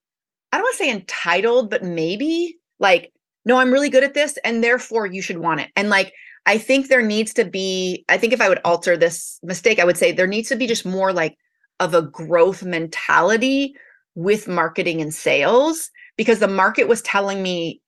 [0.52, 3.12] I don't want to say entitled but maybe like
[3.44, 5.70] no I'm really good at this and therefore you should want it.
[5.76, 6.12] And like
[6.46, 9.84] I think there needs to be, I think if I would alter this mistake, I
[9.84, 11.36] would say there needs to be just more like
[11.80, 13.74] of a growth mentality
[14.14, 17.80] with marketing and sales because the market was telling me,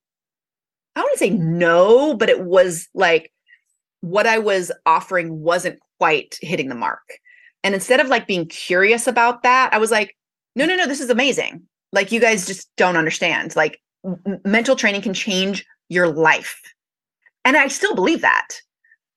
[0.96, 3.32] I to say no, but it was like
[4.00, 7.18] what I was offering wasn't quite hitting the mark.
[7.62, 10.16] And instead of like being curious about that, I was like,
[10.54, 11.62] no, no, no, this is amazing.
[11.92, 13.54] Like you guys just don't understand.
[13.56, 16.60] Like m- mental training can change your life
[17.46, 18.48] and I still believe that,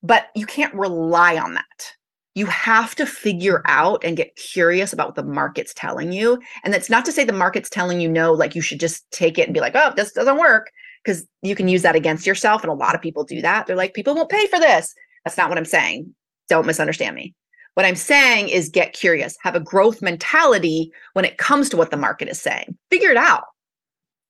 [0.04, 1.94] but you can't rely on that.
[2.36, 6.40] You have to figure out and get curious about what the market's telling you.
[6.64, 9.40] And that's not to say the market's telling you no, like you should just take
[9.40, 10.70] it and be like, oh, this doesn't work,
[11.04, 12.64] because you can use that against yourself.
[12.64, 13.68] And a lot of people do that.
[13.68, 14.94] They're like, people won't pay for this.
[15.24, 16.14] That's not what I'm saying.
[16.50, 17.34] Don't misunderstand me.
[17.76, 21.92] What I'm saying is get curious, have a growth mentality when it comes to what
[21.92, 22.78] the market is saying.
[22.90, 23.46] Figure it out.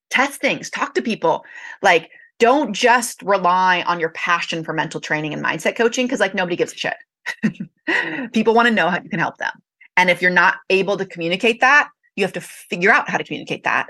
[0.09, 1.43] Test things, talk to people.
[1.81, 6.33] Like, don't just rely on your passion for mental training and mindset coaching because like
[6.33, 8.31] nobody gives a shit.
[8.33, 9.51] People want to know how you can help them.
[9.97, 13.23] And if you're not able to communicate that, you have to figure out how to
[13.23, 13.87] communicate that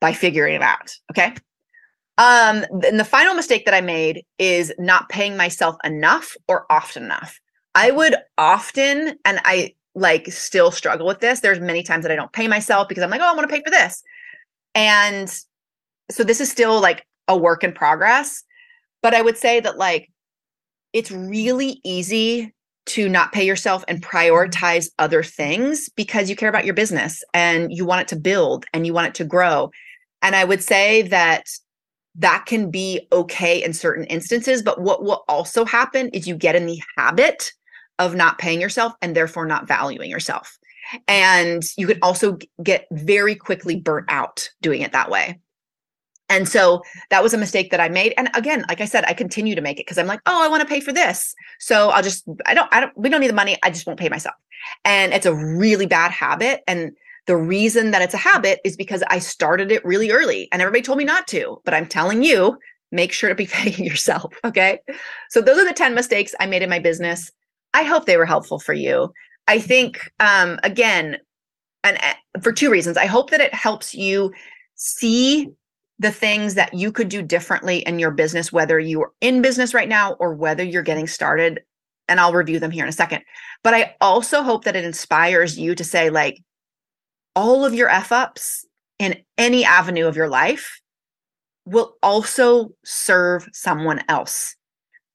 [0.00, 0.94] by figuring it out.
[1.10, 1.34] Okay.
[2.20, 7.04] Um, and the final mistake that I made is not paying myself enough or often
[7.04, 7.40] enough.
[7.74, 11.40] I would often, and I like still struggle with this.
[11.40, 13.54] There's many times that I don't pay myself because I'm like, oh, I want to
[13.54, 14.02] pay for this.
[14.74, 15.34] And
[16.10, 18.44] so this is still like a work in progress.
[19.02, 20.10] But I would say that like
[20.92, 22.52] it's really easy
[22.86, 27.72] to not pay yourself and prioritize other things because you care about your business and
[27.72, 29.70] you want it to build and you want it to grow.
[30.20, 31.46] And I would say that
[32.16, 34.62] that can be okay in certain instances.
[34.62, 37.52] But what will also happen is you get in the habit
[37.98, 40.58] of not paying yourself and therefore not valuing yourself.
[41.06, 45.38] And you can also get very quickly burnt out doing it that way.
[46.28, 48.14] And so that was a mistake that I made.
[48.16, 50.48] And again, like I said, I continue to make it because I'm like, oh, I
[50.48, 51.34] want to pay for this.
[51.58, 53.58] So I'll just, I don't, I don't, we don't need the money.
[53.64, 54.36] I just won't pay myself.
[54.84, 56.62] And it's a really bad habit.
[56.68, 56.92] And
[57.26, 60.82] the reason that it's a habit is because I started it really early and everybody
[60.82, 61.60] told me not to.
[61.64, 62.58] But I'm telling you,
[62.92, 64.32] make sure to be paying yourself.
[64.44, 64.80] Okay.
[65.30, 67.30] So those are the 10 mistakes I made in my business.
[67.74, 69.12] I hope they were helpful for you.
[69.46, 71.18] I think, um, again,
[71.84, 72.96] and uh, for two reasons.
[72.96, 74.32] I hope that it helps you
[74.74, 75.50] see
[75.98, 79.88] the things that you could do differently in your business, whether you're in business right
[79.88, 81.60] now or whether you're getting started.
[82.08, 83.22] And I'll review them here in a second.
[83.62, 86.42] But I also hope that it inspires you to say, like,
[87.34, 88.66] all of your F ups
[88.98, 90.80] in any avenue of your life
[91.64, 94.56] will also serve someone else.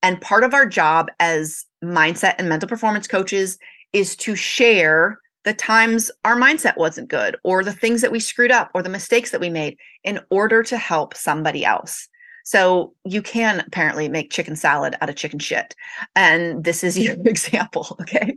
[0.01, 3.57] And part of our job as mindset and mental performance coaches
[3.93, 8.51] is to share the times our mindset wasn't good or the things that we screwed
[8.51, 12.07] up or the mistakes that we made in order to help somebody else.
[12.43, 15.75] So you can apparently make chicken salad out of chicken shit.
[16.15, 17.97] And this is your example.
[18.01, 18.35] Okay.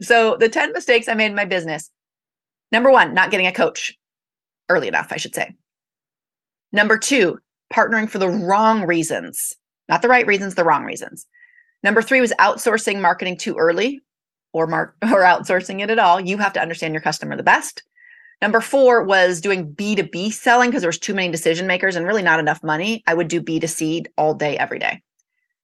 [0.00, 1.90] So the 10 mistakes I made in my business.
[2.72, 3.96] Number one, not getting a coach
[4.68, 5.54] early enough, I should say.
[6.72, 7.38] Number two,
[7.72, 9.54] partnering for the wrong reasons,
[9.88, 11.26] not the right reasons, the wrong reasons.
[11.82, 14.00] Number three was outsourcing marketing too early
[14.52, 16.18] or mark or outsourcing it at all.
[16.18, 17.82] You have to understand your customer the best.
[18.40, 22.22] Number four was doing B2B selling because there was too many decision makers and really
[22.22, 23.04] not enough money.
[23.06, 25.00] I would do B2C all day, every day.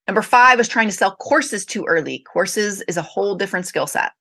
[0.06, 2.20] Number five was trying to sell courses too early.
[2.20, 4.12] Courses is a whole different skill set.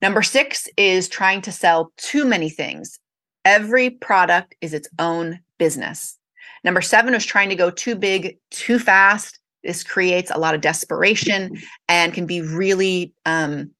[0.00, 2.98] Number six is trying to sell too many things.
[3.44, 6.16] Every product is its own business.
[6.64, 9.38] Number seven was trying to go too big, too fast.
[9.64, 11.56] This creates a lot of desperation
[11.88, 13.70] and can be really um,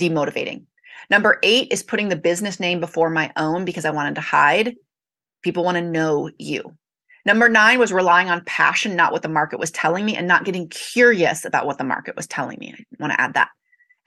[0.00, 0.64] demotivating.
[1.10, 4.74] Number eight is putting the business name before my own because I wanted to hide.
[5.42, 6.76] People want to know you.
[7.24, 10.44] Number nine was relying on passion, not what the market was telling me, and not
[10.44, 12.74] getting curious about what the market was telling me.
[12.78, 13.48] I want to add that.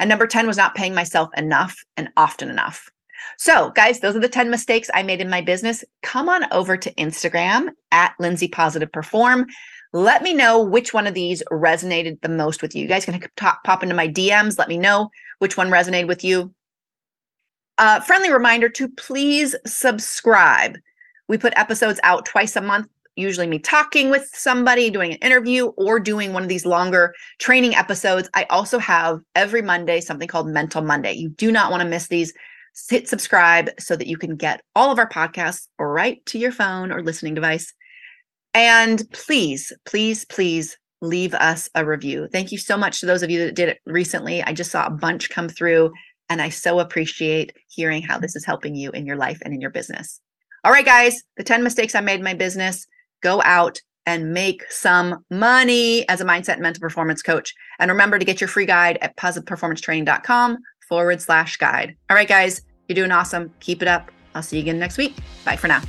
[0.02, 2.90] And number 10 was not paying myself enough and often enough.
[3.38, 5.84] So, guys, those are the 10 mistakes I made in my business.
[6.02, 9.46] Come on over to Instagram at Lindsay Positive Perform.
[9.94, 12.82] Let me know which one of these resonated the most with you.
[12.82, 14.58] You guys can pop into my DMs.
[14.58, 16.52] Let me know which one resonated with you.
[17.78, 20.78] Uh, friendly reminder to please subscribe.
[21.28, 25.68] We put episodes out twice a month, usually me talking with somebody, doing an interview,
[25.78, 28.30] or doing one of these longer training episodes.
[28.34, 31.14] I also have every Monday something called Mental Monday.
[31.14, 32.34] You do not want to miss these.
[32.90, 36.92] Hit subscribe so that you can get all of our podcasts right to your phone
[36.92, 37.74] or listening device.
[38.54, 42.28] And please, please, please leave us a review.
[42.32, 44.42] Thank you so much to those of you that did it recently.
[44.44, 45.92] I just saw a bunch come through,
[46.30, 49.62] and I so appreciate hearing how this is helping you in your life and in
[49.62, 50.22] your business.
[50.64, 52.86] All right, guys, the 10 mistakes I made in my business.
[53.22, 57.54] Go out and make some money as a mindset and mental performance coach.
[57.80, 60.58] And remember to get your free guide at positiveperformancetraining.com
[60.90, 61.96] forward slash guide.
[62.10, 63.54] All right, guys, you're doing awesome.
[63.60, 64.12] Keep it up.
[64.36, 65.16] I'll see you again next week.
[65.46, 65.82] Bye for now.